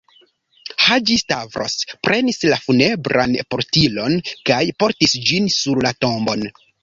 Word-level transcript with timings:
Haĝi-Stavros 0.83 1.75
prenis 2.07 2.39
la 2.53 2.57
funebran 2.63 3.37
portilon 3.55 4.17
kaj 4.51 4.59
portis 4.85 5.15
ĝin 5.29 5.53
sur 5.59 5.85
la 5.89 5.93
tombon. 6.07 6.49